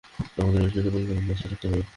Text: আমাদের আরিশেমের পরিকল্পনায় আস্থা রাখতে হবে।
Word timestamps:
আমাদের 0.37 0.61
আরিশেমের 0.61 0.93
পরিকল্পনায় 0.93 1.33
আস্থা 1.35 1.47
রাখতে 1.47 1.65
হবে। 1.67 1.81